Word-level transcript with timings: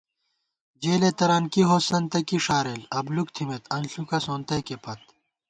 جېلےتران 0.81 1.43
کی 1.53 1.61
ہوسند 1.69 2.05
تہ 2.11 2.19
کی 2.27 2.37
ݭارېل، 2.45 2.81
ابلُوک 2.97 3.27
تھِمېت 3.35 3.63
انݪُکہ 3.75 4.19
سونتَئیکےپت 4.25 4.99